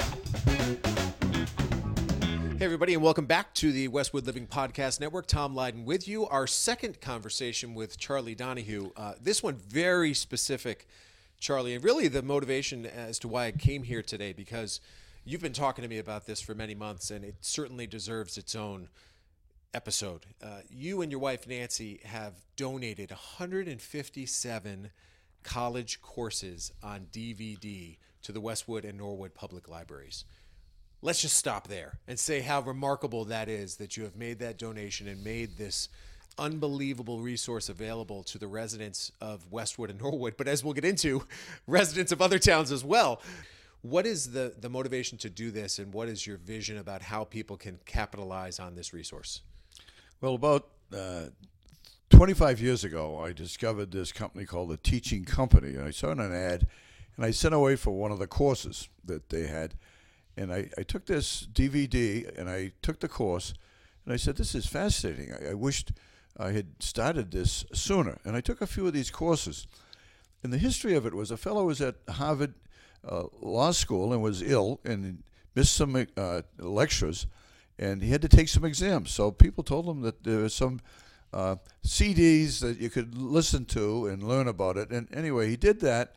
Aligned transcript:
Hey, 0.00 0.78
everybody, 2.60 2.94
and 2.94 3.02
welcome 3.02 3.26
back 3.26 3.52
to 3.54 3.70
the 3.72 3.88
Westwood 3.88 4.26
Living 4.26 4.46
Podcast 4.46 5.00
Network. 5.00 5.26
Tom 5.26 5.54
Leyden 5.54 5.84
with 5.84 6.08
you. 6.08 6.26
Our 6.26 6.46
second 6.46 7.00
conversation 7.00 7.74
with 7.74 7.98
Charlie 7.98 8.34
Donahue. 8.34 8.90
Uh, 8.96 9.14
this 9.20 9.42
one 9.42 9.56
very 9.56 10.14
specific, 10.14 10.88
Charlie, 11.38 11.74
and 11.74 11.84
really 11.84 12.08
the 12.08 12.22
motivation 12.22 12.86
as 12.86 13.18
to 13.20 13.28
why 13.28 13.46
I 13.46 13.52
came 13.52 13.82
here 13.82 14.02
today 14.02 14.32
because 14.32 14.80
you've 15.24 15.42
been 15.42 15.52
talking 15.52 15.82
to 15.82 15.88
me 15.88 15.98
about 15.98 16.26
this 16.26 16.40
for 16.40 16.54
many 16.54 16.74
months, 16.74 17.10
and 17.10 17.24
it 17.24 17.36
certainly 17.40 17.86
deserves 17.86 18.38
its 18.38 18.54
own 18.54 18.88
episode. 19.74 20.26
Uh, 20.42 20.60
you 20.70 21.02
and 21.02 21.10
your 21.12 21.20
wife 21.20 21.46
Nancy 21.46 22.00
have 22.04 22.34
donated 22.56 23.10
157 23.10 24.90
college 25.42 26.00
courses 26.00 26.72
on 26.82 27.06
DVD 27.12 27.96
to 28.24 28.32
the 28.32 28.40
Westwood 28.40 28.84
and 28.84 28.98
Norwood 28.98 29.34
Public 29.34 29.68
Libraries 29.68 30.24
let's 31.04 31.20
just 31.20 31.36
stop 31.36 31.68
there 31.68 31.98
and 32.08 32.18
say 32.18 32.40
how 32.40 32.62
remarkable 32.62 33.26
that 33.26 33.46
is 33.46 33.76
that 33.76 33.94
you 33.94 34.04
have 34.04 34.16
made 34.16 34.38
that 34.38 34.56
donation 34.58 35.06
and 35.06 35.22
made 35.22 35.58
this 35.58 35.90
unbelievable 36.38 37.20
resource 37.20 37.68
available 37.68 38.22
to 38.24 38.38
the 38.38 38.46
residents 38.46 39.12
of 39.20 39.52
Westwood 39.52 39.90
and 39.90 40.00
Norwood, 40.00 40.36
but 40.38 40.48
as 40.48 40.64
we'll 40.64 40.72
get 40.72 40.84
into, 40.84 41.22
residents 41.66 42.10
of 42.10 42.22
other 42.22 42.38
towns 42.38 42.72
as 42.72 42.82
well. 42.82 43.20
What 43.82 44.06
is 44.06 44.32
the, 44.32 44.54
the 44.58 44.70
motivation 44.70 45.18
to 45.18 45.30
do 45.30 45.50
this, 45.50 45.78
and 45.78 45.92
what 45.92 46.08
is 46.08 46.26
your 46.26 46.38
vision 46.38 46.78
about 46.78 47.02
how 47.02 47.24
people 47.24 47.58
can 47.58 47.78
capitalize 47.84 48.58
on 48.58 48.74
this 48.74 48.94
resource? 48.94 49.42
Well, 50.22 50.34
about 50.34 50.68
uh, 50.90 51.26
25 52.08 52.62
years 52.62 52.82
ago, 52.82 53.18
I 53.18 53.32
discovered 53.32 53.90
this 53.90 54.10
company 54.10 54.46
called 54.46 54.70
the 54.70 54.78
Teaching 54.78 55.26
Company. 55.26 55.78
I 55.78 55.90
saw 55.90 56.12
an 56.12 56.20
ad, 56.32 56.66
and 57.16 57.24
I 57.24 57.30
sent 57.30 57.54
away 57.54 57.76
for 57.76 57.92
one 57.92 58.12
of 58.12 58.18
the 58.18 58.26
courses 58.26 58.88
that 59.04 59.28
they 59.28 59.46
had 59.46 59.74
and 60.36 60.52
I, 60.52 60.68
I 60.76 60.82
took 60.82 61.06
this 61.06 61.46
DVD 61.52 62.38
and 62.38 62.48
I 62.48 62.72
took 62.82 63.00
the 63.00 63.08
course, 63.08 63.54
and 64.04 64.12
I 64.12 64.16
said, 64.16 64.36
This 64.36 64.54
is 64.54 64.66
fascinating. 64.66 65.32
I, 65.32 65.50
I 65.50 65.54
wished 65.54 65.92
I 66.36 66.50
had 66.50 66.82
started 66.82 67.30
this 67.30 67.64
sooner. 67.72 68.18
And 68.24 68.34
I 68.34 68.40
took 68.40 68.60
a 68.60 68.66
few 68.66 68.86
of 68.86 68.92
these 68.92 69.10
courses. 69.10 69.66
And 70.42 70.52
the 70.52 70.58
history 70.58 70.94
of 70.94 71.06
it 71.06 71.14
was 71.14 71.30
a 71.30 71.36
fellow 71.36 71.64
was 71.66 71.80
at 71.80 71.94
Harvard 72.08 72.54
uh, 73.08 73.24
Law 73.40 73.70
School 73.70 74.12
and 74.12 74.22
was 74.22 74.42
ill 74.42 74.80
and 74.84 75.22
missed 75.54 75.74
some 75.74 76.06
uh, 76.16 76.42
lectures, 76.58 77.26
and 77.78 78.02
he 78.02 78.10
had 78.10 78.22
to 78.22 78.28
take 78.28 78.48
some 78.48 78.64
exams. 78.64 79.10
So 79.12 79.30
people 79.30 79.62
told 79.62 79.86
him 79.86 80.02
that 80.02 80.24
there 80.24 80.40
were 80.40 80.48
some 80.48 80.80
uh, 81.32 81.56
CDs 81.86 82.60
that 82.60 82.78
you 82.78 82.90
could 82.90 83.16
listen 83.16 83.64
to 83.66 84.06
and 84.06 84.22
learn 84.22 84.48
about 84.48 84.76
it. 84.76 84.90
And 84.90 85.08
anyway, 85.14 85.48
he 85.48 85.56
did 85.56 85.80
that, 85.80 86.14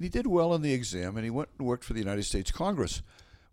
and 0.00 0.06
he 0.06 0.08
did 0.08 0.26
well 0.26 0.54
in 0.54 0.62
the 0.62 0.72
exam, 0.72 1.18
and 1.18 1.24
he 1.26 1.30
went 1.30 1.50
and 1.58 1.66
worked 1.68 1.84
for 1.84 1.92
the 1.92 1.98
United 1.98 2.22
States 2.22 2.50
Congress 2.50 3.02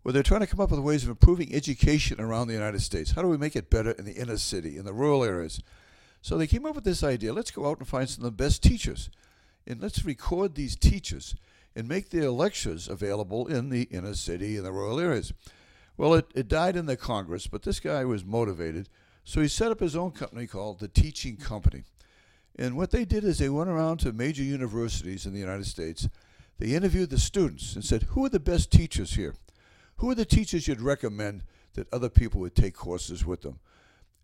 where 0.02 0.14
they're 0.14 0.22
trying 0.22 0.40
to 0.40 0.46
come 0.46 0.60
up 0.60 0.70
with 0.70 0.80
ways 0.80 1.04
of 1.04 1.10
improving 1.10 1.54
education 1.54 2.18
around 2.18 2.48
the 2.48 2.54
United 2.54 2.80
States. 2.80 3.10
How 3.10 3.20
do 3.20 3.28
we 3.28 3.36
make 3.36 3.54
it 3.54 3.68
better 3.68 3.90
in 3.90 4.06
the 4.06 4.14
inner 4.14 4.38
city, 4.38 4.78
in 4.78 4.86
the 4.86 4.94
rural 4.94 5.22
areas? 5.22 5.60
So 6.22 6.38
they 6.38 6.46
came 6.46 6.64
up 6.64 6.74
with 6.74 6.84
this 6.84 7.04
idea 7.04 7.34
let's 7.34 7.50
go 7.50 7.68
out 7.68 7.76
and 7.76 7.86
find 7.86 8.08
some 8.08 8.24
of 8.24 8.30
the 8.34 8.42
best 8.42 8.62
teachers, 8.62 9.10
and 9.66 9.82
let's 9.82 10.06
record 10.06 10.54
these 10.54 10.74
teachers 10.74 11.34
and 11.76 11.86
make 11.86 12.08
their 12.08 12.30
lectures 12.30 12.88
available 12.88 13.46
in 13.46 13.68
the 13.68 13.82
inner 13.90 14.14
city 14.14 14.56
and 14.56 14.64
the 14.64 14.72
rural 14.72 14.98
areas. 14.98 15.34
Well, 15.98 16.14
it, 16.14 16.30
it 16.34 16.48
died 16.48 16.76
in 16.76 16.86
the 16.86 16.96
Congress, 16.96 17.46
but 17.46 17.64
this 17.64 17.78
guy 17.78 18.06
was 18.06 18.24
motivated, 18.24 18.88
so 19.22 19.42
he 19.42 19.48
set 19.48 19.70
up 19.70 19.80
his 19.80 19.94
own 19.94 20.12
company 20.12 20.46
called 20.46 20.78
the 20.78 20.88
Teaching 20.88 21.36
Company. 21.36 21.82
And 22.58 22.74
what 22.74 22.90
they 22.90 23.04
did 23.04 23.24
is 23.24 23.36
they 23.36 23.50
went 23.50 23.68
around 23.68 23.98
to 23.98 24.14
major 24.14 24.42
universities 24.42 25.26
in 25.26 25.34
the 25.34 25.38
United 25.38 25.66
States. 25.66 26.08
They 26.58 26.74
interviewed 26.74 27.10
the 27.10 27.18
students 27.18 27.74
and 27.74 27.84
said, 27.84 28.04
Who 28.04 28.24
are 28.24 28.30
the 28.30 28.40
best 28.40 28.70
teachers 28.70 29.14
here? 29.14 29.34
who 29.98 30.10
are 30.10 30.14
the 30.14 30.24
teachers 30.24 30.66
you'd 30.66 30.80
recommend 30.80 31.42
that 31.74 31.92
other 31.92 32.08
people 32.08 32.40
would 32.40 32.54
take 32.54 32.74
courses 32.74 33.24
with 33.24 33.42
them? 33.42 33.58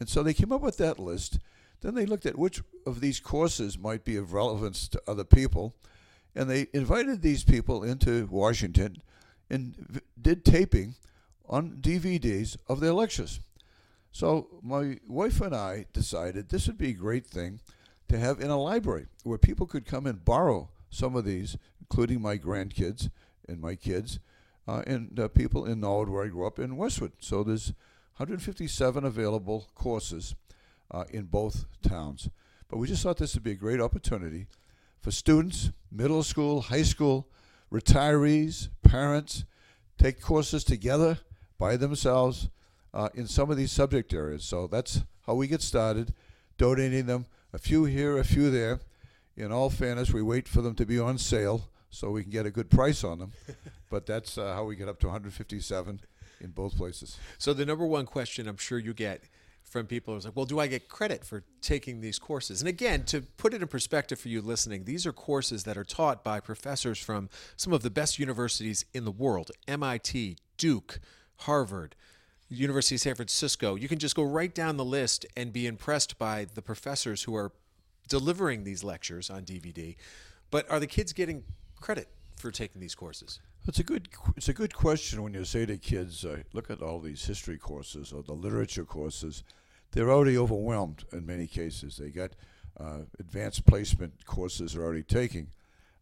And 0.01 0.09
so 0.09 0.23
they 0.23 0.35
came 0.35 0.53
up 0.53 0.63
with 0.63 0.77
that 0.79 0.99
list. 0.99 1.39
Then 1.81 1.95
they 1.95 2.07
looked 2.07 2.27
at 2.27 2.39
which 2.39 2.63
of 2.87 3.01
these 3.01 3.21
courses 3.21 3.79
might 3.79 4.05
be 4.05 4.17
of 4.17 4.33
relevance 4.33 4.89
to 4.89 5.03
other 5.07 5.25
people. 5.25 5.75
And 6.35 6.49
they 6.49 6.69
invited 6.73 7.23
these 7.23 7.45
people 7.45 7.83
into 7.83 8.27
Washington 8.27 9.03
and 9.51 10.01
did 10.21 10.45
taping 10.45 10.95
on 11.49 11.79
DVDs 11.81 12.57
of 12.69 12.81
their 12.81 12.93
lectures. 12.93 13.41
So 14.11 14.49
my 14.63 14.99
wife 15.09 15.41
and 15.41 15.55
I 15.55 15.87
decided 15.93 16.49
this 16.49 16.67
would 16.67 16.79
be 16.79 16.91
a 16.91 16.95
great 16.95 17.27
thing 17.27 17.61
to 18.09 18.19
have 18.19 18.41
in 18.41 18.51
a 18.51 18.61
library 18.61 19.07
where 19.25 19.39
people 19.39 19.67
could 19.67 19.87
come 19.87 20.07
and 20.07 20.25
borrow 20.25 20.71
some 20.89 21.17
of 21.17 21.25
these, 21.25 21.57
including 21.91 22.21
my 22.21 22.37
grandkids 22.37 23.11
and 23.49 23.61
my 23.61 23.75
kids, 23.75 24.19
uh, 24.67 24.83
and 24.87 25.19
uh, 25.19 25.29
people 25.29 25.67
in 25.67 25.81
Norwood, 25.81 26.09
where 26.09 26.25
I 26.25 26.29
grew 26.29 26.47
up, 26.47 26.59
in 26.59 26.77
Westwood. 26.77 27.13
So 27.21 27.43
there's 27.43 27.69
157 28.17 29.05
available 29.05 29.69
courses 29.75 30.35
uh, 30.91 31.05
in 31.11 31.25
both 31.25 31.67
towns. 31.83 32.31
But 32.69 32.79
we 32.79 32.89
just 32.89 33.03
thought 33.03 33.19
this 33.19 33.35
would 33.35 33.43
be 33.43 33.53
a 33.53 33.57
great 33.57 33.81
opportunity 33.81 34.47
for 35.01 35.11
students, 35.11 35.71
middle 35.93 36.23
school, 36.23 36.63
high 36.63 36.83
school, 36.83 37.29
retirees, 37.71 38.69
parents, 38.83 39.45
take 39.99 40.21
courses 40.21 40.65
together 40.65 41.19
by 41.59 41.77
themselves 41.77 42.49
uh, 42.95 43.09
in 43.15 43.27
some 43.27 43.51
of 43.51 43.57
these 43.57 43.73
subject 43.73 44.15
areas. 44.15 44.45
So 44.45 44.67
that's 44.67 45.03
how 45.27 45.35
we 45.35 45.47
get 45.47 45.61
started, 45.61 46.15
donating 46.57 47.07
them 47.07 47.27
a 47.53 47.59
few 47.59 47.85
here, 47.85 48.17
a 48.17 48.25
few 48.25 48.51
there. 48.51 48.81
In 49.37 49.53
all 49.53 49.69
fairness, 49.69 50.13
we 50.13 50.23
wait 50.23 50.49
for 50.49 50.63
them 50.63 50.75
to 50.77 50.87
be 50.87 50.99
on 50.99 51.19
sale 51.19 51.69
so 51.95 52.11
we 52.11 52.23
can 52.23 52.31
get 52.31 52.47
a 52.47 52.51
good 52.51 52.71
price 52.71 53.05
on 53.05 53.19
them. 53.19 53.33
but 53.91 54.07
that's 54.07 54.37
uh, 54.37 54.55
how 54.55 54.65
we 54.65 54.77
get 54.77 54.89
up 54.89 54.99
to 55.01 55.07
157 55.07 56.01
in 56.41 56.51
both 56.51 56.77
places. 56.77 57.19
So 57.39 57.53
the 57.53 57.65
number 57.65 57.87
one 57.87 58.07
question 58.07 58.49
I'm 58.49 58.57
sure 58.57 58.79
you 58.79 58.95
get 58.95 59.25
from 59.63 59.87
people 59.87 60.17
is 60.17 60.25
like, 60.25 60.37
well, 60.37 60.45
do 60.45 60.61
I 60.61 60.67
get 60.67 60.89
credit 60.89 61.25
for 61.25 61.43
taking 61.61 62.01
these 62.01 62.19
courses? 62.19 62.61
And 62.61 62.69
again, 62.69 63.05
to 63.07 63.23
put 63.23 63.55
it 63.55 63.63
in 63.63 63.69
perspective 63.69 64.21
for 64.21 64.29
you 64.29 64.41
listening, 64.41 64.85
these 64.85 65.07
are 65.07 65.13
courses 65.13 65.65
that 65.65 65.77
are 65.77 65.85
taught 65.85 66.23
by 66.23 66.39
professors 66.41 66.99
from 66.99 67.29
some 67.57 67.73
of 67.73 67.83
the 67.83 67.91
best 67.91 68.19
universities 68.19 68.85
in 68.93 69.05
the 69.05 69.11
world 69.11 69.51
MIT, 69.67 70.37
Duke, 70.59 71.01
Harvard, 71.39 71.97
University 72.49 72.95
of 72.97 73.01
San 73.01 73.15
Francisco. 73.15 73.75
You 73.75 73.89
can 73.89 73.99
just 73.99 74.15
go 74.15 74.23
right 74.23 74.55
down 74.55 74.77
the 74.77 74.85
list 74.85 75.27
and 75.37 75.53
be 75.53 75.67
impressed 75.67 76.19
by 76.19 76.47
the 76.55 76.63
professors 76.63 77.23
who 77.25 77.35
are 77.35 77.53
delivering 78.09 78.65
these 78.65 78.85
lectures 78.85 79.31
on 79.31 79.45
DVD. 79.45 79.97
But 80.51 80.71
are 80.71 80.79
the 80.79 80.87
kids 80.87 81.13
getting 81.13 81.45
credit 81.85 82.09
for 82.37 82.51
taking 82.51 82.81
these 82.81 82.95
courses? 82.95 83.41
It's 83.69 83.79
a 83.79 83.85
good 83.85 84.09
it's 84.37 84.49
a 84.49 84.55
good 84.55 84.75
question 84.75 85.23
when 85.23 85.35
you 85.35 85.45
say 85.45 85.67
to 85.67 85.77
kids, 85.77 86.25
uh, 86.25 86.39
look 86.55 86.71
at 86.71 86.81
all 86.81 86.99
these 86.99 87.27
history 87.27 87.59
courses 87.59 88.11
or 88.11 88.23
the 88.23 88.33
literature 88.33 88.85
courses. 88.85 89.45
They're 89.93 90.11
already 90.11 90.39
overwhelmed 90.39 91.05
in 91.13 91.27
many 91.27 91.47
cases. 91.47 91.99
They 91.99 92.09
got 92.09 92.31
uh, 92.81 93.01
advanced 93.21 93.67
placement 93.67 94.25
courses 94.25 94.73
they're 94.73 94.83
already 94.83 95.03
taking, 95.03 95.49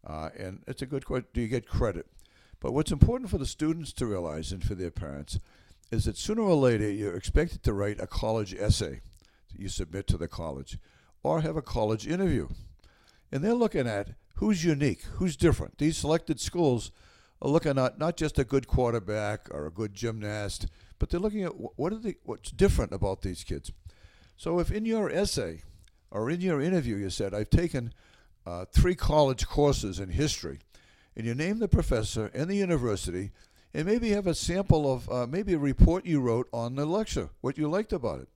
uh, 0.07 0.29
and 0.37 0.63
it's 0.67 0.81
a 0.81 0.85
good 0.85 1.05
question. 1.05 1.27
Do 1.33 1.41
you 1.41 1.49
get 1.49 1.67
credit? 1.67 2.07
But 2.61 2.73
what's 2.73 2.93
important 2.93 3.29
for 3.29 3.37
the 3.37 3.45
students 3.45 3.91
to 3.93 4.05
realize 4.05 4.53
and 4.53 4.63
for 4.63 4.75
their 4.75 4.91
parents 4.91 5.37
is 5.91 6.05
that 6.05 6.17
sooner 6.17 6.43
or 6.43 6.55
later 6.55 6.89
you're 6.89 7.17
expected 7.17 7.61
to 7.63 7.73
write 7.73 7.99
a 7.99 8.07
college 8.07 8.53
essay 8.53 9.01
that 9.51 9.59
you 9.59 9.67
submit 9.67 10.07
to 10.07 10.17
the 10.17 10.29
college, 10.29 10.77
or 11.23 11.41
have 11.41 11.57
a 11.57 11.61
college 11.61 12.07
interview, 12.07 12.47
and 13.31 13.43
they're 13.43 13.53
looking 13.53 13.87
at 13.87 14.15
who's 14.35 14.63
unique, 14.63 15.03
who's 15.15 15.35
different. 15.35 15.77
These 15.77 15.97
selected 15.97 16.39
schools 16.39 16.91
are 17.41 17.49
looking 17.49 17.77
at 17.77 17.99
not 17.99 18.17
just 18.17 18.39
a 18.39 18.43
good 18.43 18.67
quarterback 18.67 19.47
or 19.51 19.65
a 19.65 19.71
good 19.71 19.93
gymnast, 19.93 20.67
but 20.97 21.09
they're 21.09 21.19
looking 21.19 21.43
at 21.43 21.53
what 21.77 21.93
are 21.93 21.99
the, 21.99 22.15
what's 22.23 22.51
different 22.51 22.93
about 22.93 23.21
these 23.21 23.43
kids. 23.43 23.71
So 24.37 24.59
if 24.59 24.71
in 24.71 24.85
your 24.85 25.09
essay 25.09 25.61
or 26.09 26.29
in 26.29 26.41
your 26.41 26.61
interview 26.61 26.95
you 26.95 27.09
said, 27.09 27.33
I've 27.33 27.49
taken 27.49 27.93
uh, 28.45 28.65
three 28.71 28.95
college 28.95 29.47
courses 29.47 29.99
in 29.99 30.09
history, 30.09 30.59
and 31.15 31.25
you 31.25 31.35
name 31.35 31.59
the 31.59 31.67
professor 31.67 32.31
and 32.33 32.49
the 32.49 32.55
university, 32.55 33.31
and 33.73 33.85
maybe 33.85 34.11
have 34.11 34.27
a 34.27 34.35
sample 34.35 34.91
of 34.91 35.09
uh, 35.09 35.27
maybe 35.27 35.53
a 35.53 35.59
report 35.59 36.05
you 36.05 36.19
wrote 36.21 36.47
on 36.53 36.75
the 36.75 36.85
lecture, 36.85 37.29
what 37.41 37.57
you 37.57 37.67
liked 37.67 37.93
about 37.93 38.21
it, 38.21 38.29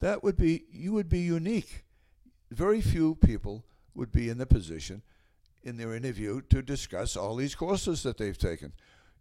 that 0.00 0.22
would 0.22 0.36
be, 0.36 0.64
you 0.70 0.92
would 0.92 1.08
be 1.08 1.20
unique. 1.20 1.84
Very 2.50 2.80
few 2.80 3.14
people 3.16 3.64
would 3.94 4.12
be 4.12 4.28
in 4.28 4.38
the 4.38 4.46
position 4.46 5.02
in 5.68 5.76
their 5.76 5.94
interview 5.94 6.40
to 6.50 6.62
discuss 6.62 7.16
all 7.16 7.36
these 7.36 7.54
courses 7.54 8.02
that 8.02 8.18
they've 8.18 8.38
taken. 8.38 8.72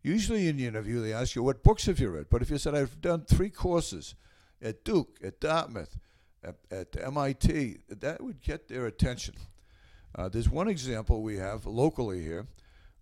Usually 0.01 0.47
in 0.47 0.57
the 0.57 0.65
interview, 0.65 1.01
they 1.01 1.13
ask 1.13 1.35
you, 1.35 1.43
What 1.43 1.63
books 1.63 1.85
have 1.85 1.99
you 1.99 2.09
read? 2.09 2.27
But 2.29 2.41
if 2.41 2.49
you 2.49 2.57
said, 2.57 2.73
I've 2.73 3.01
done 3.01 3.25
three 3.25 3.49
courses 3.49 4.15
at 4.61 4.83
Duke, 4.83 5.19
at 5.23 5.39
Dartmouth, 5.39 5.97
at, 6.43 6.55
at 6.71 6.95
MIT, 7.03 7.77
that 7.89 8.23
would 8.23 8.41
get 8.41 8.67
their 8.67 8.85
attention. 8.85 9.35
Uh, 10.15 10.29
there's 10.29 10.49
one 10.49 10.67
example 10.67 11.21
we 11.21 11.37
have 11.37 11.65
locally 11.65 12.23
here 12.23 12.47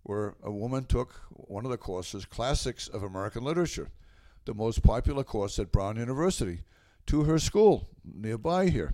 where 0.02 0.34
a 0.42 0.50
woman 0.50 0.84
took 0.84 1.14
one 1.30 1.64
of 1.64 1.70
the 1.70 1.76
courses, 1.76 2.24
Classics 2.24 2.88
of 2.88 3.02
American 3.02 3.42
Literature, 3.42 3.88
the 4.44 4.54
most 4.54 4.82
popular 4.82 5.24
course 5.24 5.58
at 5.58 5.72
Brown 5.72 5.96
University, 5.96 6.60
to 7.06 7.24
her 7.24 7.38
school 7.38 7.88
nearby 8.04 8.68
here. 8.68 8.92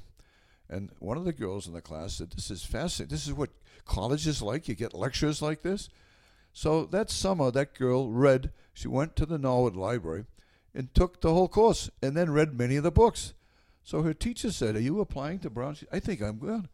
And 0.73 0.91
one 1.01 1.19
of 1.19 1.27
the 1.27 1.35
girls 1.35 1.67
in 1.67 1.75
the 1.75 1.83
class 1.83 2.15
said, 2.15 2.31
This 2.31 2.51
is 2.51 2.65
fascinating. 2.65 3.15
This 3.15 3.27
is 3.27 3.35
what 3.35 3.51
college 3.85 4.27
is 4.27 4.41
like. 4.41 4.69
You 4.69 4.75
get 4.75 4.95
lectures 4.95 5.43
like 5.43 5.61
this. 5.61 5.91
So 6.55 6.87
that 6.87 7.11
summer, 7.11 7.51
that 7.51 7.75
girl 7.75 8.11
read 8.11 8.51
She 8.73 8.89
went 8.89 9.15
to 9.17 9.27
the 9.27 9.39
Norwood 9.39 9.77
Library 9.77 10.25
and 10.75 10.93
took 10.95 11.21
the 11.21 11.35
whole 11.35 11.49
course 11.49 11.91
and 12.03 12.17
then 12.17 12.31
read 12.31 12.59
many 12.59 12.77
of 12.77 12.85
the 12.85 12.91
books. 12.91 13.35
So 13.85 14.01
her 14.03 14.15
teacher 14.15 14.51
said, 14.51 14.75
Are 14.75 14.81
you 14.81 15.01
applying 15.01 15.41
to 15.41 15.51
Brown? 15.51 15.75
She, 15.75 15.87
I 15.93 16.01
think 16.01 16.23
I'm 16.23 16.39
good. 16.39 16.69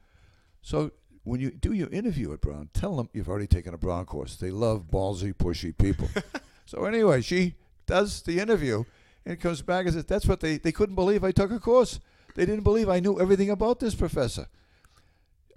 So 0.62 0.92
when 1.24 1.40
you 1.40 1.50
do 1.50 1.72
your 1.72 1.88
interview 1.88 2.32
at 2.32 2.40
Brown, 2.40 2.70
tell 2.72 2.94
them 2.94 3.08
you've 3.12 3.28
already 3.28 3.48
taken 3.48 3.74
a 3.74 3.78
Brown 3.78 4.04
course. 4.04 4.36
They 4.36 4.52
love 4.52 4.92
ballsy, 4.92 5.34
pushy 5.34 5.76
people. 5.76 6.08
so 6.66 6.84
anyway, 6.84 7.20
she 7.20 7.54
does 7.86 8.22
the 8.22 8.38
interview 8.38 8.84
and 9.26 9.40
comes 9.40 9.60
back 9.60 9.86
and 9.86 9.94
says, 9.94 10.04
That's 10.04 10.26
what 10.26 10.38
they, 10.38 10.58
they 10.58 10.70
couldn't 10.70 10.94
believe 10.94 11.24
I 11.24 11.32
took 11.32 11.50
a 11.50 11.58
course. 11.58 11.98
They 12.34 12.46
didn't 12.46 12.64
believe 12.64 12.88
I 12.88 13.00
knew 13.00 13.20
everything 13.20 13.50
about 13.50 13.80
this 13.80 13.94
professor. 13.94 14.46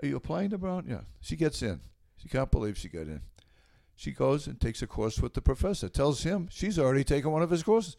Are 0.01 0.07
you 0.07 0.15
applying 0.15 0.49
to 0.49 0.57
Brown? 0.57 0.85
Yeah. 0.87 1.01
She 1.19 1.35
gets 1.35 1.61
in. 1.61 1.81
She 2.17 2.27
can't 2.27 2.51
believe 2.51 2.77
she 2.77 2.89
got 2.89 3.07
in. 3.07 3.21
She 3.95 4.11
goes 4.11 4.47
and 4.47 4.59
takes 4.59 4.81
a 4.81 4.87
course 4.87 5.19
with 5.19 5.33
the 5.33 5.41
professor, 5.41 5.87
tells 5.87 6.23
him 6.23 6.47
she's 6.51 6.79
already 6.79 7.03
taken 7.03 7.31
one 7.31 7.43
of 7.43 7.51
his 7.51 7.61
courses. 7.61 7.97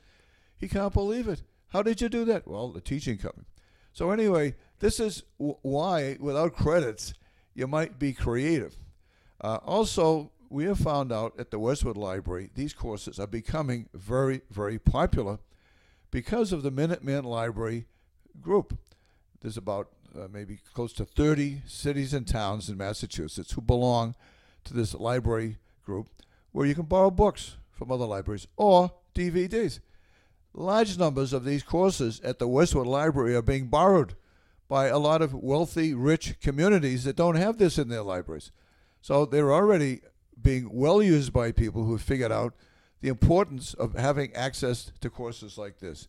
He 0.57 0.69
can't 0.69 0.93
believe 0.93 1.29
it. 1.29 1.43
How 1.69 1.83
did 1.83 2.01
you 2.01 2.09
do 2.09 2.25
that? 2.25 2.47
Well, 2.47 2.71
the 2.71 2.81
teaching 2.81 3.19
company. 3.19 3.47
So, 3.93 4.11
anyway, 4.11 4.55
this 4.81 4.99
is 4.99 5.23
why, 5.37 6.17
without 6.19 6.55
credits, 6.55 7.15
you 7.55 7.67
might 7.67 7.99
be 7.99 8.13
creative. 8.13 8.77
Uh, 9.41 9.59
also, 9.65 10.33
we 10.49 10.65
have 10.65 10.79
found 10.79 11.13
out 11.13 11.35
at 11.39 11.51
the 11.51 11.59
Westwood 11.59 11.97
Library 11.97 12.51
these 12.55 12.75
courses 12.75 13.19
are 13.19 13.27
becoming 13.27 13.89
very, 13.95 14.43
very 14.51 14.79
popular 14.79 15.39
because 16.11 16.53
of 16.53 16.63
the 16.63 16.73
Minuteman 16.73 17.25
Library 17.25 17.87
group. 18.41 18.79
There's 19.41 19.57
about 19.57 19.89
uh, 20.15 20.29
maybe 20.33 20.59
close 20.75 20.93
to 20.95 21.05
30 21.05 21.63
cities 21.67 22.15
and 22.15 22.27
towns 22.27 22.69
in 22.69 22.77
Massachusetts 22.77 23.53
who 23.53 23.61
belong 23.61 24.15
to 24.65 24.75
this 24.75 24.95
library 24.95 25.59
group 25.85 26.09
where 26.53 26.67
you 26.67 26.75
can 26.75 26.85
borrow 26.85 27.11
books 27.11 27.57
from 27.71 27.91
other 27.91 28.05
libraries 28.05 28.47
or 28.57 28.93
DVDs. 29.15 29.81
Large 30.55 30.99
numbers 30.99 31.33
of 31.33 31.45
these 31.45 31.63
courses 31.63 32.21
at 32.21 32.39
the 32.39 32.47
Westwood 32.47 32.87
Library 32.87 33.35
are 33.35 33.43
being 33.43 33.69
borrowed 33.69 34.15
by 34.69 34.87
a 34.87 34.99
lot 34.99 35.23
of 35.23 35.35
wealthy, 35.35 35.95
rich 35.95 36.39
communities 36.41 37.05
that 37.05 37.17
don't 37.17 37.37
have 37.37 37.59
this 37.59 37.79
in 37.79 37.89
their 37.89 38.03
libraries. 38.03 38.53
So 39.01 39.25
they're 39.25 39.53
already 39.53 40.03
being 40.41 40.69
well 40.73 41.03
used 41.03 41.33
by 41.33 41.53
people 41.53 41.85
who 41.85 41.93
have 41.93 42.03
figured 42.03 42.33
out 42.33 42.55
the 43.01 43.09
importance 43.09 43.75
of 43.75 43.95
having 43.95 44.33
access 44.35 44.93
to 45.01 45.11
courses 45.11 45.59
like 45.59 45.81
this. 45.81 46.09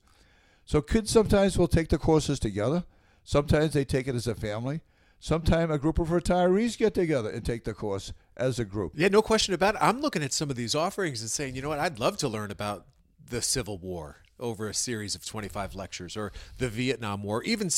So 0.65 0.81
kids 0.81 1.11
sometimes 1.11 1.57
will 1.57 1.67
take 1.67 1.89
the 1.89 1.97
courses 1.97 2.39
together. 2.39 2.85
Sometimes 3.23 3.73
they 3.73 3.85
take 3.85 4.07
it 4.07 4.15
as 4.15 4.27
a 4.27 4.35
family. 4.35 4.81
Sometimes 5.19 5.71
a 5.71 5.77
group 5.77 5.99
of 5.99 6.09
retirees 6.09 6.77
get 6.77 6.93
together 6.93 7.29
and 7.29 7.45
take 7.45 7.63
the 7.63 7.73
course 7.73 8.11
as 8.35 8.59
a 8.59 8.65
group. 8.65 8.91
Yeah, 8.95 9.07
no 9.07 9.21
question 9.21 9.53
about 9.53 9.75
it. 9.75 9.81
I'm 9.81 10.01
looking 10.01 10.23
at 10.23 10.33
some 10.33 10.49
of 10.49 10.55
these 10.55 10.75
offerings 10.75 11.21
and 11.21 11.29
saying, 11.29 11.55
you 11.55 11.61
know 11.61 11.69
what, 11.69 11.79
I'd 11.79 11.99
love 11.99 12.17
to 12.17 12.27
learn 12.27 12.51
about 12.51 12.85
the 13.29 13.41
Civil 13.41 13.77
War 13.77 14.22
over 14.39 14.67
a 14.67 14.73
series 14.73 15.15
of 15.15 15.25
25 15.25 15.75
lectures 15.75 16.17
or 16.17 16.31
the 16.57 16.69
Vietnam 16.69 17.23
War. 17.23 17.43
Even 17.43 17.69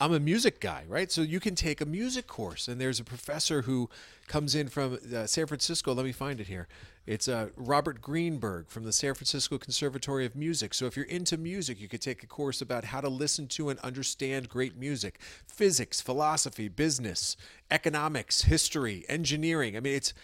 I'm 0.00 0.12
a 0.12 0.20
music 0.20 0.60
guy, 0.60 0.84
right? 0.88 1.10
So 1.10 1.22
you 1.22 1.40
can 1.40 1.54
take 1.54 1.80
a 1.80 1.86
music 1.86 2.26
course, 2.26 2.68
and 2.68 2.80
there's 2.80 3.00
a 3.00 3.04
professor 3.04 3.62
who 3.62 3.88
comes 4.26 4.54
in 4.54 4.68
from 4.68 4.98
uh, 5.14 5.26
San 5.26 5.46
Francisco. 5.46 5.92
Let 5.92 6.04
me 6.06 6.12
find 6.12 6.40
it 6.40 6.46
here. 6.46 6.68
It's 7.04 7.26
uh, 7.26 7.48
Robert 7.56 8.00
Greenberg 8.00 8.68
from 8.68 8.84
the 8.84 8.92
San 8.92 9.14
Francisco 9.14 9.58
Conservatory 9.58 10.24
of 10.24 10.36
Music. 10.36 10.72
So 10.72 10.86
if 10.86 10.96
you're 10.96 11.06
into 11.06 11.36
music, 11.36 11.80
you 11.80 11.88
could 11.88 12.00
take 12.00 12.22
a 12.22 12.28
course 12.28 12.60
about 12.62 12.84
how 12.84 13.00
to 13.00 13.08
listen 13.08 13.48
to 13.48 13.70
and 13.70 13.78
understand 13.80 14.48
great 14.48 14.76
music, 14.76 15.18
physics, 15.46 16.00
philosophy, 16.00 16.68
business, 16.68 17.36
economics, 17.72 18.42
history, 18.42 19.04
engineering. 19.08 19.76
I 19.76 19.80
mean, 19.80 19.94
it's 19.94 20.14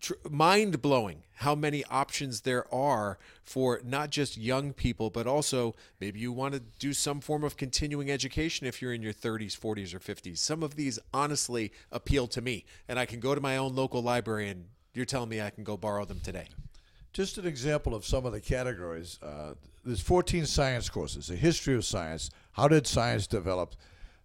tr- 0.00 0.14
mind 0.28 0.82
blowing 0.82 1.22
how 1.36 1.54
many 1.54 1.84
options 1.84 2.42
there 2.42 2.72
are 2.74 3.18
for 3.42 3.80
not 3.84 4.10
just 4.10 4.36
young 4.36 4.72
people, 4.72 5.10
but 5.10 5.26
also 5.26 5.74
maybe 6.00 6.20
you 6.20 6.32
want 6.32 6.54
to 6.54 6.60
do 6.78 6.92
some 6.92 7.20
form 7.20 7.44
of 7.44 7.56
continuing 7.56 8.10
education 8.10 8.66
if 8.66 8.82
you're 8.82 8.92
in 8.92 9.02
your 9.02 9.12
30s, 9.12 9.58
40s, 9.58 9.94
or 9.94 10.00
50s. 10.00 10.38
Some 10.38 10.62
of 10.62 10.76
these 10.76 10.98
honestly 11.14 11.72
appeal 11.90 12.26
to 12.28 12.40
me, 12.40 12.64
and 12.88 12.98
I 12.98 13.06
can 13.06 13.20
go 13.20 13.34
to 13.34 13.40
my 13.40 13.56
own 13.56 13.74
local 13.74 14.02
library 14.02 14.48
and 14.48 14.66
you're 14.92 15.06
telling 15.06 15.28
me 15.28 15.40
I 15.40 15.50
can 15.50 15.64
go 15.64 15.76
borrow 15.76 16.04
them 16.04 16.20
today. 16.20 16.48
Just 17.12 17.38
an 17.38 17.46
example 17.46 17.94
of 17.94 18.04
some 18.04 18.26
of 18.26 18.32
the 18.32 18.40
categories. 18.40 19.18
Uh, 19.22 19.54
there's 19.84 20.00
14 20.00 20.46
science 20.46 20.88
courses, 20.88 21.30
a 21.30 21.36
history 21.36 21.74
of 21.74 21.84
science. 21.84 22.30
How 22.52 22.68
did 22.68 22.86
science 22.86 23.26
develop? 23.26 23.74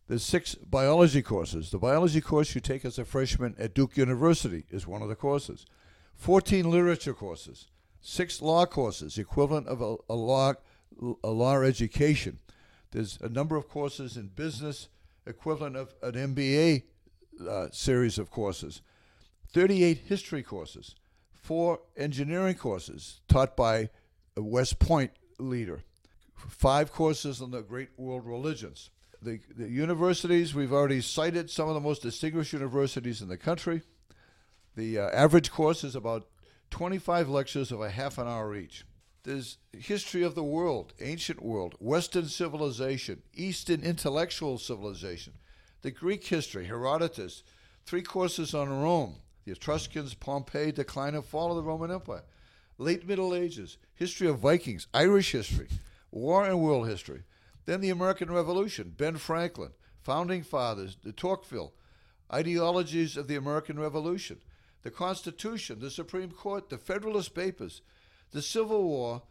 There's 0.07 0.23
six 0.23 0.53
biology 0.55 1.21
courses. 1.21 1.71
The 1.71 1.79
biology 1.79 2.21
course 2.21 2.53
you 2.53 2.61
take 2.61 2.85
as 2.85 2.99
a 2.99 3.05
freshman 3.05 3.55
at 3.57 3.73
Duke 3.73 3.97
University 3.97 4.65
is 4.69 4.85
one 4.85 5.01
of 5.01 5.09
the 5.09 5.15
courses. 5.15 5.65
14 6.13 6.69
literature 6.69 7.13
courses, 7.13 7.67
six 8.01 8.41
law 8.41 8.65
courses, 8.65 9.17
equivalent 9.17 9.67
of 9.67 9.81
a, 9.81 9.95
a 10.09 10.15
law 10.15 10.53
a 11.23 11.29
law 11.29 11.61
education. 11.61 12.39
There's 12.91 13.17
a 13.19 13.27
number 13.27 13.57
of 13.57 13.67
courses 13.67 14.15
in 14.15 14.27
business, 14.27 14.87
equivalent 15.25 15.75
of 15.75 15.93
an 16.01 16.13
MBA 16.13 16.83
uh, 17.49 17.67
series 17.71 18.17
of 18.17 18.31
courses. 18.31 18.81
38 19.51 19.97
history 20.05 20.43
courses, 20.43 20.95
four 21.33 21.81
engineering 21.97 22.55
courses 22.55 23.21
taught 23.27 23.57
by 23.57 23.89
a 24.37 24.41
West 24.41 24.79
Point 24.79 25.11
leader, 25.37 25.83
five 26.35 26.91
courses 26.91 27.41
on 27.41 27.51
the 27.51 27.61
great 27.61 27.89
world 27.97 28.25
religions. 28.25 28.89
The, 29.25 29.39
the 29.57 29.67
universities, 29.67 30.53
we've 30.53 30.71
already 30.71 31.01
cited 31.01 31.49
some 31.49 31.67
of 31.67 31.73
the 31.73 31.81
most 31.81 32.03
distinguished 32.03 32.53
universities 32.53 33.23
in 33.23 33.27
the 33.27 33.37
country. 33.37 33.81
The 34.75 34.99
uh, 34.99 35.09
average 35.09 35.51
course 35.51 35.83
is 35.83 35.95
about 35.95 36.27
25 36.69 37.27
lectures 37.27 37.71
of 37.71 37.81
a 37.81 37.89
half 37.89 38.19
an 38.19 38.27
hour 38.27 38.55
each. 38.55 38.85
There's 39.23 39.57
history 39.75 40.21
of 40.21 40.35
the 40.35 40.43
world, 40.43 40.93
ancient 41.01 41.41
world, 41.41 41.73
Western 41.79 42.27
civilization, 42.27 43.23
Eastern 43.33 43.81
intellectual 43.81 44.59
civilization, 44.59 45.33
the 45.81 45.89
Greek 45.89 46.23
history, 46.23 46.65
Herodotus, 46.65 47.41
three 47.83 48.03
courses 48.03 48.53
on 48.53 48.69
Rome, 48.69 49.15
the 49.43 49.53
Etruscans, 49.53 50.13
Pompeii, 50.13 50.71
decline 50.71 51.15
and 51.15 51.25
fall 51.25 51.49
of 51.49 51.57
the 51.57 51.63
Roman 51.63 51.89
Empire, 51.89 52.21
late 52.77 53.07
Middle 53.07 53.33
Ages, 53.33 53.77
history 53.95 54.27
of 54.27 54.37
Vikings, 54.37 54.85
Irish 54.93 55.31
history, 55.31 55.69
war 56.11 56.45
and 56.45 56.61
world 56.61 56.87
history, 56.87 57.23
then 57.65 57.81
the 57.81 57.89
American 57.89 58.31
Revolution, 58.31 58.93
Ben 58.95 59.17
Franklin, 59.17 59.71
founding 60.01 60.43
fathers, 60.43 60.95
de 60.95 61.11
Tocqueville, 61.11 61.73
ideologies 62.31 63.17
of 63.17 63.27
the 63.27 63.35
American 63.35 63.79
Revolution, 63.79 64.39
the 64.83 64.91
Constitution, 64.91 65.79
the 65.79 65.89
Supreme 65.89 66.31
Court, 66.31 66.69
the 66.69 66.77
Federalist 66.77 67.33
Papers, 67.33 67.81
the 68.31 68.41
Civil 68.41 68.83
War, 68.83 69.23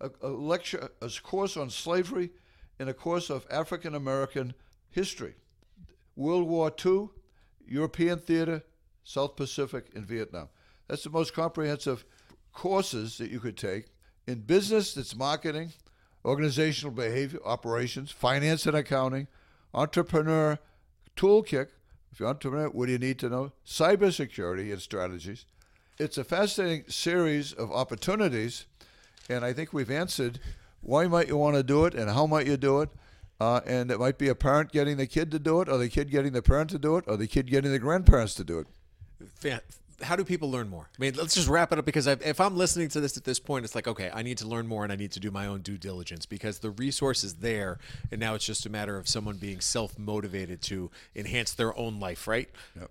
a, 0.00 0.10
a 0.22 0.28
lecture, 0.28 0.88
a 1.00 1.10
course 1.22 1.56
on 1.56 1.70
slavery, 1.70 2.30
and 2.78 2.88
a 2.88 2.94
course 2.94 3.30
of 3.30 3.46
African 3.50 3.94
American 3.94 4.54
history, 4.90 5.34
World 6.16 6.48
War 6.48 6.72
II, 6.84 7.08
European 7.66 8.18
theater, 8.18 8.62
South 9.04 9.36
Pacific, 9.36 9.86
and 9.94 10.04
Vietnam. 10.04 10.48
That's 10.88 11.04
the 11.04 11.10
most 11.10 11.34
comprehensive 11.34 12.04
courses 12.52 13.18
that 13.18 13.30
you 13.30 13.40
could 13.40 13.56
take. 13.56 13.86
In 14.26 14.40
business, 14.40 14.96
it's 14.96 15.14
marketing, 15.14 15.72
organizational 16.24 16.92
behavior, 16.92 17.40
operations, 17.44 18.10
finance 18.10 18.66
and 18.66 18.76
accounting, 18.76 19.26
entrepreneur 19.72 20.58
toolkit. 21.16 21.68
If 22.12 22.20
you're 22.20 22.28
an 22.28 22.34
entrepreneur, 22.34 22.68
what 22.68 22.86
do 22.86 22.92
you 22.92 22.98
need 22.98 23.18
to 23.20 23.28
know? 23.28 23.52
Cybersecurity 23.66 24.72
and 24.72 24.80
strategies. 24.80 25.46
It's 25.98 26.18
a 26.18 26.24
fascinating 26.24 26.84
series 26.88 27.52
of 27.52 27.70
opportunities, 27.70 28.66
and 29.28 29.44
I 29.44 29.52
think 29.52 29.72
we've 29.72 29.90
answered 29.90 30.40
why 30.80 31.06
might 31.06 31.28
you 31.28 31.36
want 31.36 31.56
to 31.56 31.62
do 31.62 31.84
it 31.84 31.94
and 31.94 32.10
how 32.10 32.26
might 32.26 32.46
you 32.46 32.56
do 32.56 32.80
it. 32.80 32.90
Uh, 33.40 33.60
and 33.66 33.90
it 33.90 33.98
might 33.98 34.16
be 34.16 34.28
a 34.28 34.34
parent 34.34 34.70
getting 34.70 34.96
the 34.96 35.08
kid 35.08 35.30
to 35.32 35.38
do 35.40 35.60
it, 35.60 35.68
or 35.68 35.76
the 35.76 35.88
kid 35.88 36.08
getting 36.08 36.32
the 36.32 36.42
parent 36.42 36.70
to 36.70 36.78
do 36.78 36.96
it, 36.96 37.04
or 37.08 37.16
the 37.16 37.26
kid 37.26 37.50
getting 37.50 37.72
the 37.72 37.78
grandparents 37.80 38.34
to 38.34 38.44
do 38.44 38.60
it 38.60 38.66
how 40.02 40.16
do 40.16 40.24
people 40.24 40.50
learn 40.50 40.68
more? 40.68 40.88
I 40.96 41.00
mean, 41.00 41.14
let's 41.14 41.34
just 41.34 41.48
wrap 41.48 41.72
it 41.72 41.78
up 41.78 41.84
because 41.84 42.06
if 42.06 42.40
I'm 42.40 42.56
listening 42.56 42.88
to 42.88 43.00
this 43.00 43.16
at 43.16 43.24
this 43.24 43.38
point, 43.38 43.64
it's 43.64 43.74
like, 43.74 43.86
okay, 43.86 44.10
I 44.12 44.22
need 44.22 44.38
to 44.38 44.48
learn 44.48 44.66
more 44.66 44.84
and 44.84 44.92
I 44.92 44.96
need 44.96 45.12
to 45.12 45.20
do 45.20 45.30
my 45.30 45.46
own 45.46 45.60
due 45.60 45.78
diligence 45.78 46.26
because 46.26 46.58
the 46.58 46.70
resource 46.70 47.24
is 47.24 47.34
there. 47.36 47.78
And 48.10 48.20
now 48.20 48.34
it's 48.34 48.44
just 48.44 48.66
a 48.66 48.70
matter 48.70 48.96
of 48.96 49.08
someone 49.08 49.36
being 49.36 49.60
self 49.60 49.98
motivated 49.98 50.62
to 50.62 50.90
enhance 51.14 51.52
their 51.52 51.76
own 51.78 52.00
life, 52.00 52.26
right? 52.26 52.48
Yep. 52.78 52.90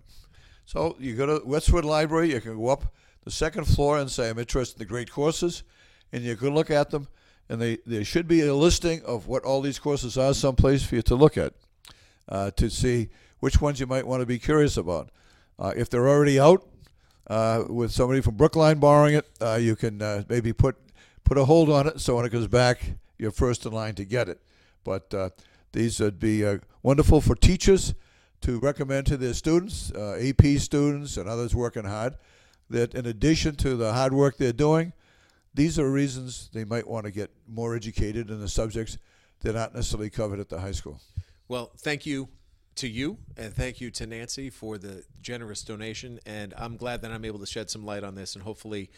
So 0.65 0.95
you 0.99 1.15
go 1.15 1.25
to 1.25 1.45
Westwood 1.45 1.85
Library, 1.85 2.31
you 2.31 2.41
can 2.41 2.57
go 2.57 2.69
up 2.69 2.93
the 3.23 3.31
second 3.31 3.65
floor 3.65 3.97
and 3.97 4.09
say, 4.09 4.29
I'm 4.29 4.39
interested 4.39 4.77
in 4.77 4.79
the 4.79 4.89
great 4.89 5.11
courses. 5.11 5.63
And 6.11 6.23
you 6.23 6.35
can 6.35 6.53
look 6.53 6.69
at 6.69 6.91
them. 6.91 7.07
And 7.49 7.61
they, 7.61 7.79
there 7.85 8.05
should 8.05 8.27
be 8.27 8.41
a 8.41 8.53
listing 8.55 9.01
of 9.05 9.27
what 9.27 9.43
all 9.43 9.61
these 9.61 9.79
courses 9.79 10.17
are 10.17 10.33
someplace 10.33 10.83
for 10.83 10.95
you 10.95 11.01
to 11.03 11.15
look 11.15 11.37
at 11.37 11.53
uh, 12.29 12.51
to 12.51 12.69
see 12.69 13.09
which 13.39 13.59
ones 13.59 13.79
you 13.79 13.85
might 13.85 14.07
want 14.07 14.21
to 14.21 14.25
be 14.25 14.39
curious 14.39 14.77
about. 14.77 15.09
Uh, 15.59 15.73
if 15.75 15.89
they're 15.89 16.07
already 16.07 16.39
out, 16.39 16.65
uh, 17.27 17.63
with 17.69 17.91
somebody 17.91 18.21
from 18.21 18.35
Brookline 18.35 18.79
borrowing 18.79 19.15
it, 19.15 19.29
uh, 19.41 19.55
you 19.55 19.75
can 19.75 20.01
uh, 20.01 20.23
maybe 20.29 20.53
put 20.53 20.75
put 21.23 21.37
a 21.37 21.45
hold 21.45 21.69
on 21.69 21.87
it 21.87 22.01
so 22.01 22.17
when 22.17 22.25
it 22.25 22.31
comes 22.31 22.47
back, 22.47 22.81
you're 23.17 23.31
first 23.31 23.65
in 23.65 23.71
line 23.71 23.95
to 23.95 24.05
get 24.05 24.27
it. 24.27 24.41
But 24.83 25.13
uh, 25.13 25.29
these 25.71 25.99
would 25.99 26.19
be 26.19 26.45
uh, 26.45 26.57
wonderful 26.81 27.21
for 27.21 27.35
teachers 27.35 27.93
to 28.41 28.59
recommend 28.59 29.07
to 29.07 29.17
their 29.17 29.33
students, 29.33 29.91
uh, 29.91 30.19
AP 30.21 30.59
students 30.59 31.15
and 31.15 31.29
others 31.29 31.55
working 31.55 31.85
hard, 31.85 32.15
that 32.69 32.93
in 32.93 33.05
addition 33.05 33.55
to 33.55 33.75
the 33.75 33.93
hard 33.93 34.13
work 34.13 34.37
they're 34.37 34.51
doing, 34.51 34.91
these 35.53 35.79
are 35.79 35.89
reasons 35.89 36.49
they 36.51 36.65
might 36.65 36.87
want 36.87 37.05
to 37.05 37.11
get 37.11 37.31
more 37.47 37.75
educated 37.75 38.29
in 38.29 38.41
the 38.41 38.49
subjects 38.49 38.97
that 39.41 39.55
aren't 39.55 39.75
necessarily 39.75 40.09
covered 40.09 40.39
at 40.39 40.49
the 40.49 40.59
high 40.59 40.71
school. 40.71 40.99
Well, 41.47 41.71
thank 41.77 42.05
you 42.05 42.27
to 42.75 42.87
you 42.87 43.17
and 43.37 43.53
thank 43.53 43.81
you 43.81 43.91
to 43.91 44.05
Nancy 44.05 44.49
for 44.49 44.77
the 44.77 45.03
generous 45.21 45.63
donation. 45.63 46.19
And 46.25 46.53
I'm 46.57 46.77
glad 46.77 47.01
that 47.01 47.11
I'm 47.11 47.25
able 47.25 47.39
to 47.39 47.45
shed 47.45 47.69
some 47.69 47.85
light 47.85 48.03
on 48.03 48.15
this 48.15 48.35
and 48.35 48.43
hopefully 48.43 48.89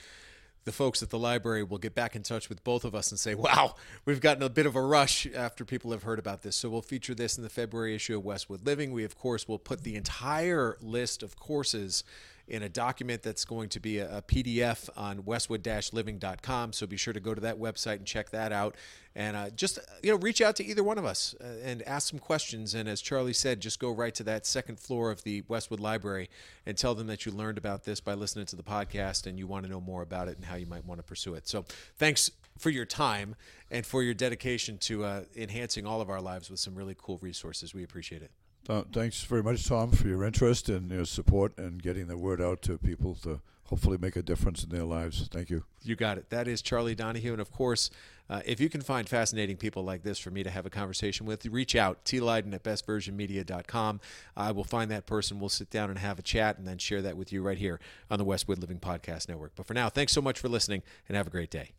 the 0.65 0.71
folks 0.71 1.03
at 1.03 1.11
the 1.11 1.19
library 1.19 1.63
will 1.63 1.77
get 1.77 1.93
back 1.93 2.15
in 2.15 2.23
touch 2.23 2.49
with 2.49 2.63
both 2.63 2.85
of 2.85 2.95
us 2.95 3.11
and 3.11 3.19
say, 3.19 3.35
wow, 3.35 3.75
we've 4.03 4.19
gotten 4.19 4.41
a 4.41 4.49
bit 4.49 4.65
of 4.65 4.75
a 4.75 4.81
rush 4.81 5.27
after 5.35 5.63
people 5.63 5.91
have 5.91 6.03
heard 6.03 6.17
about 6.17 6.41
this. 6.41 6.55
So 6.55 6.69
we'll 6.69 6.81
feature 6.81 7.13
this 7.13 7.37
in 7.37 7.43
the 7.43 7.49
February 7.49 7.93
issue 7.93 8.17
of 8.17 8.25
Westwood 8.25 8.65
Living. 8.65 8.91
We, 8.91 9.03
of 9.03 9.15
course, 9.15 9.47
will 9.47 9.59
put 9.59 9.83
the 9.83 9.95
entire 9.95 10.75
list 10.81 11.21
of 11.21 11.37
courses 11.37 12.03
in 12.47 12.63
a 12.63 12.69
document 12.69 13.23
that's 13.23 13.43
going 13.45 13.69
to 13.69 13.79
be 13.79 13.99
a, 13.99 14.17
a 14.17 14.21
PDF 14.21 14.89
on 14.95 15.25
westwood-living.com. 15.25 16.73
So 16.73 16.85
be 16.85 16.97
sure 16.97 17.13
to 17.13 17.19
go 17.19 17.33
to 17.33 17.41
that 17.41 17.59
website 17.59 17.97
and 17.97 18.05
check 18.05 18.29
that 18.31 18.51
out. 18.51 18.75
And 19.15 19.37
uh, 19.37 19.49
just 19.51 19.79
you 20.03 20.11
know, 20.11 20.17
reach 20.17 20.41
out 20.41 20.55
to 20.57 20.65
either 20.65 20.83
one 20.83 20.97
of 20.97 21.05
us 21.05 21.33
uh, 21.41 21.45
and 21.63 21.81
ask 21.83 22.09
some 22.09 22.19
questions. 22.19 22.75
And 22.75 22.87
as 22.89 23.01
Charlie 23.01 23.33
said, 23.33 23.61
just 23.61 23.79
go 23.79 23.89
right 23.89 24.13
to 24.15 24.23
that 24.23 24.45
second 24.45 24.79
floor 24.79 25.09
of 25.09 25.23
the 25.23 25.43
Westwood 25.47 25.79
Library 25.79 26.29
and 26.65 26.77
tell 26.77 26.93
them 26.95 27.07
that 27.07 27.25
you 27.25 27.31
learned 27.31 27.57
about 27.57 27.85
this 27.85 27.99
by 27.99 28.13
listening 28.13 28.45
to 28.47 28.55
the 28.55 28.63
podcast 28.63 29.25
and 29.25 29.39
you 29.39 29.47
want 29.47 29.65
to 29.65 29.71
know 29.71 29.81
more 29.81 30.01
about 30.01 30.27
it 30.27 30.35
and 30.35 30.45
how 30.45 30.55
you 30.55 30.65
might 30.65 30.85
want 30.85 30.99
to 30.99 31.03
pursue 31.03 31.33
it. 31.33 31.47
So 31.47 31.65
thanks 31.97 32.29
for 32.57 32.69
your 32.69 32.85
time 32.85 33.35
and 33.71 33.85
for 33.85 34.03
your 34.03 34.13
dedication 34.13 34.77
to 34.79 35.03
uh, 35.03 35.21
enhancing 35.35 35.85
all 35.85 36.01
of 36.01 36.09
our 36.09 36.21
lives 36.21 36.49
with 36.49 36.59
some 36.59 36.75
really 36.75 36.95
cool 36.97 37.17
resources. 37.21 37.73
We 37.73 37.83
appreciate 37.83 38.21
it. 38.21 38.31
Thanks 38.65 39.23
very 39.23 39.43
much, 39.43 39.65
Tom, 39.65 39.91
for 39.91 40.07
your 40.07 40.23
interest 40.23 40.69
and 40.69 40.89
your 40.89 41.05
support 41.05 41.57
and 41.57 41.81
getting 41.81 42.07
the 42.07 42.17
word 42.17 42.41
out 42.41 42.61
to 42.63 42.77
people 42.77 43.15
to 43.23 43.41
hopefully 43.65 43.97
make 43.97 44.15
a 44.15 44.21
difference 44.21 44.63
in 44.63 44.69
their 44.69 44.83
lives. 44.83 45.27
Thank 45.31 45.49
you. 45.49 45.63
You 45.83 45.95
got 45.95 46.17
it. 46.17 46.29
That 46.29 46.47
is 46.47 46.61
Charlie 46.61 46.95
Donahue. 46.95 47.31
And 47.31 47.41
of 47.41 47.51
course, 47.51 47.89
uh, 48.29 48.41
if 48.45 48.59
you 48.59 48.69
can 48.69 48.81
find 48.81 49.07
fascinating 49.07 49.57
people 49.57 49.83
like 49.83 50.03
this 50.03 50.17
for 50.17 50.31
me 50.31 50.43
to 50.43 50.49
have 50.49 50.65
a 50.65 50.69
conversation 50.69 51.25
with, 51.25 51.45
reach 51.45 51.75
out, 51.75 52.03
tleyden 52.05 52.53
at 52.53 52.63
bestversionmedia.com. 52.63 53.99
I 54.35 54.51
will 54.51 54.63
find 54.63 54.89
that 54.91 55.05
person. 55.05 55.39
We'll 55.39 55.49
sit 55.49 55.69
down 55.69 55.89
and 55.89 55.99
have 55.99 56.17
a 56.19 56.23
chat 56.23 56.57
and 56.57 56.67
then 56.67 56.77
share 56.77 57.01
that 57.03 57.17
with 57.17 57.31
you 57.31 57.41
right 57.41 57.57
here 57.57 57.79
on 58.09 58.17
the 58.17 58.25
Westwood 58.25 58.59
Living 58.59 58.79
Podcast 58.79 59.29
Network. 59.29 59.53
But 59.55 59.65
for 59.67 59.73
now, 59.73 59.89
thanks 59.89 60.13
so 60.13 60.21
much 60.21 60.39
for 60.39 60.49
listening 60.49 60.81
and 61.07 61.17
have 61.17 61.27
a 61.27 61.31
great 61.31 61.51
day. 61.51 61.71